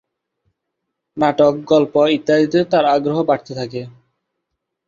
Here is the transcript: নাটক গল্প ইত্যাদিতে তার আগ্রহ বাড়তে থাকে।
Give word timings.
নাটক 1.17 1.53
গল্প 1.71 1.93
ইত্যাদিতে 2.15 2.59
তার 2.71 2.85
আগ্রহ 2.95 3.17
বাড়তে 3.29 3.51
থাকে। 3.55 3.81